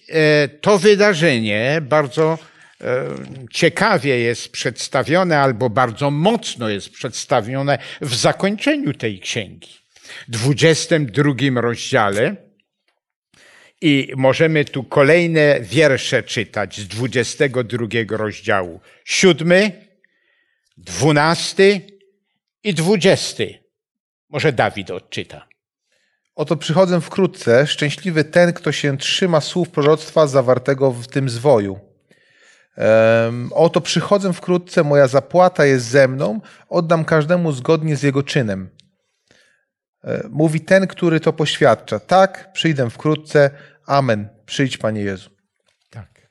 [0.61, 2.39] to wydarzenie bardzo
[3.51, 9.71] ciekawie jest przedstawione, albo bardzo mocno jest przedstawione w zakończeniu tej księgi.
[10.29, 12.37] 22 rozdziale.
[13.81, 18.81] I możemy tu kolejne wiersze czytać z 22 rozdziału.
[19.05, 19.73] Siódmy,
[20.77, 21.81] dwunasty
[22.67, 23.65] i dwudziesty.
[24.29, 25.49] Może Dawid odczyta.
[26.35, 31.81] Oto przychodzę wkrótce, szczęśliwy ten, kto się trzyma słów proroctwa zawartego w tym zwoju.
[32.77, 38.71] Um, oto przychodzę wkrótce, moja zapłata jest ze mną, oddam każdemu zgodnie z jego czynem.
[40.05, 42.01] E, mówi ten, który to poświadcza.
[42.01, 43.51] Tak, przyjdę wkrótce.
[43.87, 44.29] Amen.
[44.47, 45.31] Przyjdź, Panie Jezu.
[45.91, 46.29] Tak.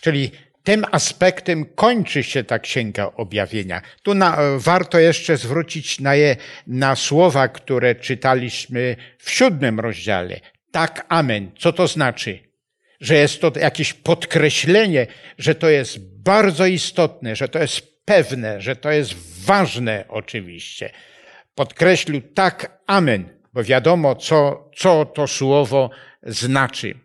[0.00, 0.30] Czyli
[0.64, 3.82] tym aspektem kończy się ta księga objawienia.
[4.02, 10.40] Tu na, warto jeszcze zwrócić na, je, na słowa, które czytaliśmy w siódmym rozdziale.
[10.70, 11.50] Tak, amen.
[11.58, 12.38] Co to znaczy?
[13.00, 15.06] Że jest to jakieś podkreślenie,
[15.38, 20.90] że to jest bardzo istotne, że to jest pewne, że to jest ważne oczywiście.
[21.54, 25.90] Podkreślił tak, amen, bo wiadomo, co, co to słowo
[26.22, 27.03] znaczy.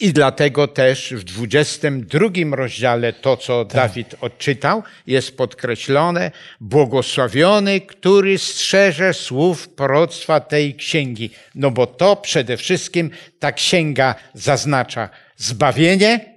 [0.00, 3.74] I dlatego też w 22 rozdziale to, co tak.
[3.74, 11.30] Dawid odczytał, jest podkreślone, błogosławiony, który strzeże słów proroctwa tej księgi.
[11.54, 16.34] No bo to przede wszystkim ta księga zaznacza zbawienie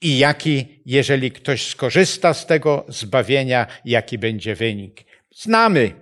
[0.00, 5.04] i jaki, jeżeli ktoś skorzysta z tego zbawienia, jaki będzie wynik.
[5.34, 5.92] Znamy,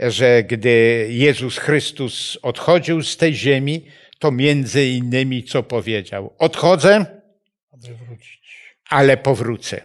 [0.00, 3.82] że gdy Jezus Chrystus odchodził z tej ziemi,
[4.18, 6.34] to między innymi co powiedział.
[6.38, 7.06] Odchodzę,
[8.88, 9.82] ale powrócę.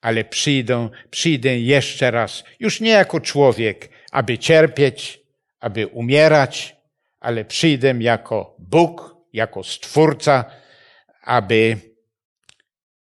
[0.00, 2.44] Ale przyjdę, przyjdę jeszcze raz.
[2.60, 5.20] Już nie jako człowiek, aby cierpieć,
[5.60, 6.76] aby umierać,
[7.20, 10.44] ale przyjdę jako Bóg, jako Stwórca,
[11.22, 11.76] aby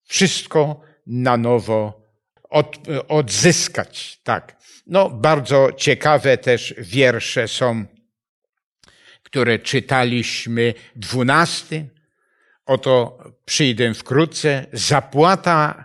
[0.05, 2.03] wszystko na nowo
[2.51, 2.77] od,
[3.09, 4.21] odzyskać.
[4.23, 4.57] Tak.
[4.87, 7.85] No, bardzo ciekawe też wiersze są
[9.31, 11.89] które czytaliśmy, dwunasty.
[12.67, 15.85] Oto przyjdę wkrótce, zapłata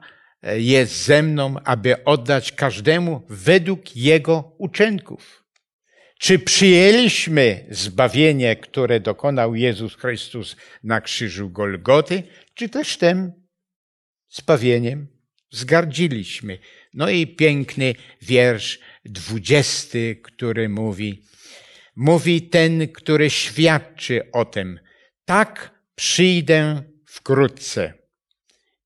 [0.55, 5.43] jest ze mną, aby oddać każdemu według jego uczynków.
[6.19, 13.31] Czy przyjęliśmy zbawienie, które dokonał Jezus Chrystus na krzyżu Golgoty, czy też tym
[14.29, 15.07] zbawieniem
[15.51, 16.59] zgardziliśmy?
[16.93, 21.23] No i piękny wiersz dwudziesty, który mówi,
[21.95, 24.79] mówi ten, który świadczy o tym.
[25.25, 27.93] Tak przyjdę wkrótce.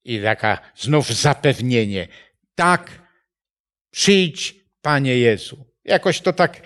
[0.04, 2.08] I taka znów zapewnienie.
[2.56, 3.02] Tak,
[3.92, 5.66] przyjdź, Panie Jezu.
[5.86, 6.62] Jakoś to tak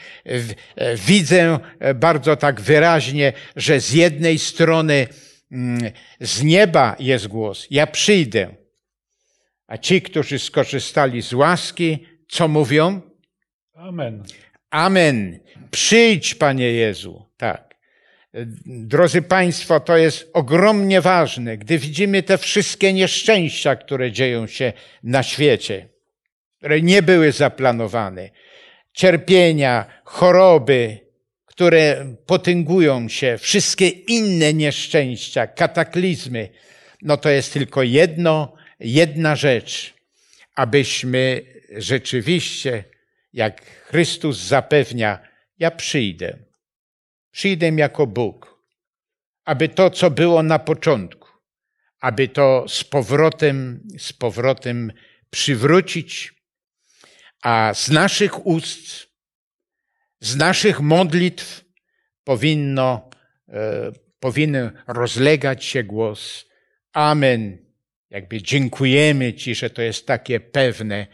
[0.76, 5.08] e, widzę e, bardzo tak wyraźnie, że z jednej strony
[5.52, 8.56] mm, z nieba jest głos, ja przyjdę.
[9.68, 13.02] A ci, którzy skorzystali z łaski, co mówią?
[13.74, 14.24] Amen.
[14.72, 15.40] Amen.
[15.72, 17.26] Przyjdź, Panie Jezu.
[17.38, 17.76] Tak.
[18.66, 25.24] Drodzy Państwo, to jest ogromnie ważne, gdy widzimy te wszystkie nieszczęścia, które dzieją się na
[25.24, 25.88] świecie,
[26.58, 28.30] które nie były zaplanowane,
[28.94, 31.00] cierpienia, choroby,
[31.46, 36.50] które potęgują się, wszystkie inne nieszczęścia, kataklizmy,
[37.02, 39.94] no to jest tylko jedno, jedna rzecz,
[40.56, 41.42] abyśmy
[41.78, 42.84] rzeczywiście
[43.34, 45.20] jak Chrystus zapewnia,
[45.58, 46.38] ja przyjdę.
[47.32, 48.64] Przyjdę jako Bóg,
[49.46, 51.28] aby to, co było na początku,
[52.00, 54.92] aby to z powrotem, z powrotem
[55.30, 56.34] przywrócić,
[57.42, 59.08] a z naszych ust,
[60.20, 61.66] z naszych modlitw
[62.24, 63.10] powinno,
[63.50, 66.52] e, powinien rozlegać się głos
[66.94, 67.58] Amen.
[68.10, 71.08] Jakby dziękujemy Ci, że to jest takie pewne.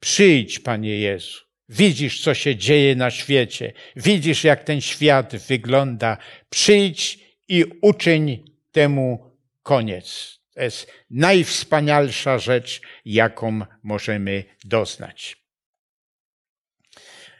[0.00, 1.51] Przyjdź, Panie Jezu.
[1.72, 3.72] Widzisz, co się dzieje na świecie.
[3.96, 6.16] Widzisz, jak ten świat wygląda.
[6.50, 9.30] Przyjdź i uczyń temu
[9.62, 10.38] koniec.
[10.54, 15.42] To jest najwspanialsza rzecz, jaką możemy doznać.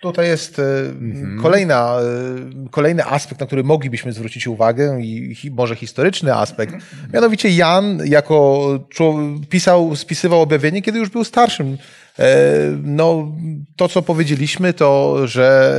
[0.01, 1.43] Tutaj jest mhm.
[1.43, 1.99] kolejna,
[2.67, 6.75] e, kolejny aspekt, na który moglibyśmy zwrócić uwagę i może historyczny aspekt.
[7.13, 8.69] Mianowicie Jan jako
[9.49, 12.02] pisał, spisywał objawienie, kiedy już był starszym E,
[12.83, 13.33] no,
[13.77, 15.79] to, co powiedzieliśmy, to, że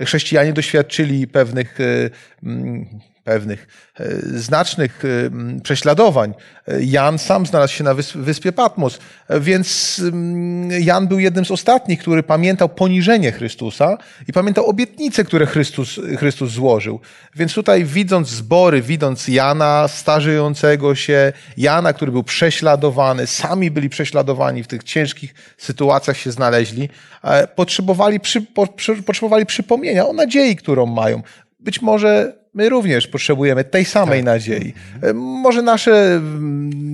[0.00, 2.10] chrześcijanie doświadczyli pewnych, e,
[3.24, 3.68] pewnych
[4.00, 4.08] e,
[4.40, 6.34] znacznych e, prześladowań.
[6.68, 8.98] E, Jan sam znalazł się na wyspie Patmos,
[9.40, 10.00] więc
[10.80, 13.98] Jan był jednym z ostatnich, który pamiętał poniżenie Chrystusa
[14.28, 17.00] i pamiętał obietnice, które Chrystus, Chrystus złożył.
[17.36, 24.62] Więc tutaj widząc zbory, widząc Jana starzejącego się, Jana, który był prześladowany, sami byli prześladowani,
[24.62, 26.88] w tych ciężkich sytuacjach się znaleźli,
[27.54, 28.42] potrzebowali, przy,
[29.06, 31.22] potrzebowali przypomnienia o nadziei, którą mają.
[31.60, 34.24] Być może my również potrzebujemy tej samej tak.
[34.24, 34.74] nadziei.
[35.14, 36.20] Może nasze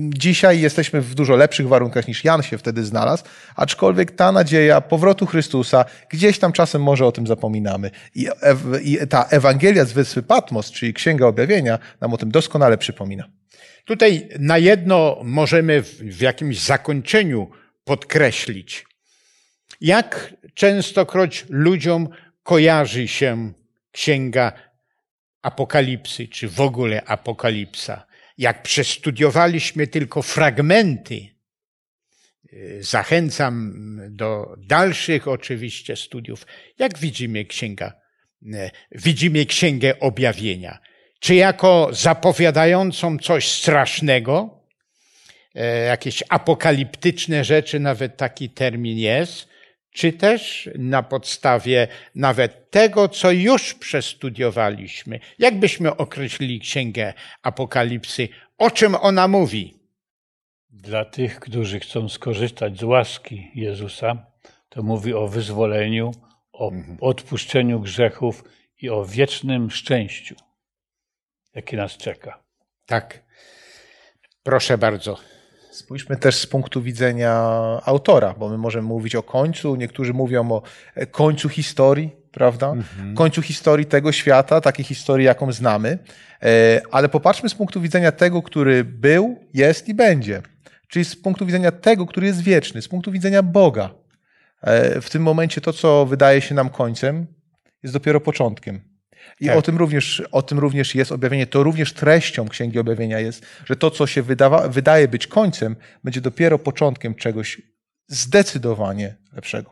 [0.09, 3.23] dzisiaj jesteśmy w dużo lepszych warunkach niż Jan się wtedy znalazł,
[3.55, 7.91] aczkolwiek ta nadzieja powrotu Chrystusa, gdzieś tam czasem może o tym zapominamy.
[8.15, 8.27] I,
[8.83, 13.29] i ta Ewangelia z Wyspy Patmos, czyli Księga Objawienia, nam o tym doskonale przypomina.
[13.85, 17.49] Tutaj na jedno możemy w, w jakimś zakończeniu
[17.83, 18.85] podkreślić,
[19.81, 22.09] jak częstokroć ludziom
[22.43, 23.53] kojarzy się
[23.91, 24.51] Księga
[25.41, 28.05] Apokalipsy, czy w ogóle Apokalipsa.
[28.37, 31.27] Jak przestudiowaliśmy tylko fragmenty,
[32.53, 33.73] y, zachęcam
[34.09, 36.47] do dalszych oczywiście studiów.
[36.79, 37.93] Jak widzimy księga,
[38.43, 40.79] y, widzimy księgę objawienia?
[41.19, 44.63] Czy jako zapowiadającą coś strasznego,
[45.55, 49.48] y, jakieś apokaliptyczne rzeczy, nawet taki termin jest,
[49.99, 55.19] czy też na podstawie nawet tego, co już przestudiowaliśmy.
[55.39, 58.27] Jak byśmy określili Księgę Apokalipsy?
[58.57, 59.73] O czym ona mówi?
[60.69, 64.25] Dla tych, którzy chcą skorzystać z łaski Jezusa,
[64.69, 66.11] to mówi o wyzwoleniu,
[66.53, 66.97] o mhm.
[67.01, 68.43] odpuszczeniu grzechów
[68.81, 70.35] i o wiecznym szczęściu,
[71.55, 72.43] jakie nas czeka.
[72.85, 73.23] Tak.
[74.43, 75.17] Proszę bardzo.
[75.79, 77.33] Spójrzmy też z punktu widzenia
[77.85, 80.61] autora, bo my możemy mówić o końcu, niektórzy mówią o
[80.95, 82.69] e, końcu historii, prawda?
[82.69, 83.15] Mhm.
[83.15, 85.99] Końcu historii tego świata, takiej historii, jaką znamy,
[86.43, 90.41] e, ale popatrzmy z punktu widzenia tego, który był, jest i będzie.
[90.87, 93.89] Czyli z punktu widzenia tego, który jest wieczny, z punktu widzenia Boga.
[94.61, 97.27] E, w tym momencie to, co wydaje się nam końcem,
[97.83, 98.88] jest dopiero początkiem.
[99.39, 99.57] I tak.
[99.57, 101.47] o, tym również, o tym również jest objawienie.
[101.47, 106.21] To również treścią Księgi Objawienia jest, że to, co się wydawa, wydaje być końcem, będzie
[106.21, 107.61] dopiero początkiem czegoś
[108.07, 109.71] zdecydowanie lepszego.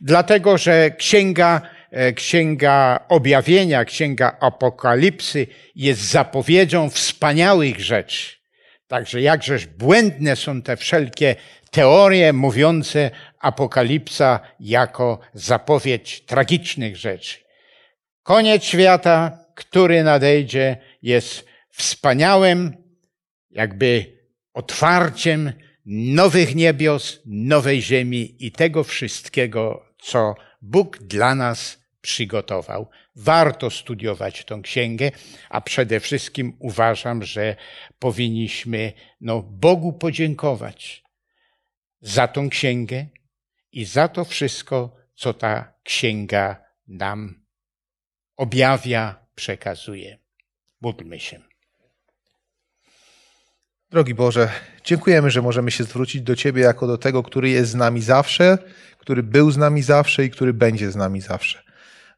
[0.00, 1.60] Dlatego, że Księga,
[1.90, 8.36] e, Księga Objawienia, Księga Apokalipsy jest zapowiedzią wspaniałych rzeczy.
[8.86, 11.36] Także jakżeż błędne są te wszelkie
[11.70, 13.10] teorie mówiące
[13.40, 17.38] Apokalipsa jako zapowiedź tragicznych rzeczy.
[18.22, 22.76] Koniec świata, który nadejdzie, jest wspaniałym,
[23.50, 24.18] jakby
[24.54, 25.52] otwarciem
[25.86, 32.90] nowych niebios, nowej ziemi i tego wszystkiego, co Bóg dla nas przygotował.
[33.16, 35.10] Warto studiować tą księgę,
[35.48, 37.56] a przede wszystkim uważam, że
[37.98, 41.02] powinniśmy no, Bogu podziękować
[42.00, 43.06] za tą księgę
[43.72, 47.39] i za to wszystko, co ta księga nam
[48.40, 50.18] objawia, przekazuje.
[50.80, 51.40] Módlmy się.
[53.90, 54.50] Drogi Boże,
[54.84, 58.58] dziękujemy, że możemy się zwrócić do Ciebie jako do tego, który jest z nami zawsze,
[58.98, 61.62] który był z nami zawsze i który będzie z nami zawsze.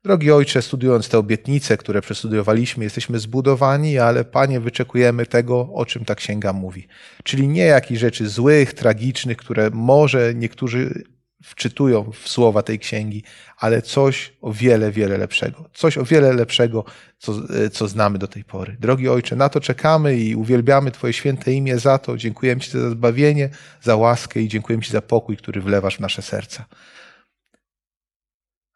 [0.05, 6.05] Drogi Ojcze, studiując te obietnice, które przestudiowaliśmy, jesteśmy zbudowani, ale Panie, wyczekujemy tego, o czym
[6.05, 6.89] ta księga mówi.
[7.25, 11.05] Czyli nie jakichś rzeczy złych, tragicznych, które może niektórzy
[11.43, 13.23] wczytują w słowa tej księgi,
[13.57, 15.71] ale coś o wiele, wiele lepszego.
[15.75, 16.85] Coś o wiele lepszego,
[17.19, 17.35] co,
[17.73, 18.77] co znamy do tej pory.
[18.81, 22.17] Drogi Ojcze, na to czekamy i uwielbiamy Twoje święte imię za to.
[22.17, 23.49] Dziękujemy Ci za zbawienie,
[23.83, 26.65] za łaskę i dziękujemy Ci za pokój, który wlewasz w nasze serca.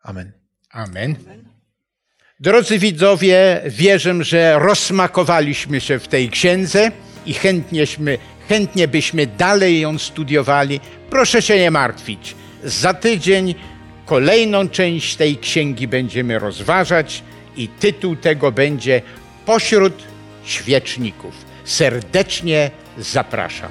[0.02, 0.32] Amen.
[0.70, 1.16] Amen.
[2.40, 6.92] Drodzy widzowie, wierzę, że rozsmakowaliśmy się w tej księdze
[7.26, 10.80] i chętnieśmy, chętnie byśmy dalej ją studiowali.
[11.10, 12.36] Proszę się nie martwić.
[12.66, 13.54] Za tydzień
[14.06, 17.22] kolejną część tej księgi będziemy rozważać
[17.56, 19.02] i tytuł tego będzie
[19.46, 19.94] Pośród
[20.44, 21.34] świeczników.
[21.64, 23.70] Serdecznie zapraszam.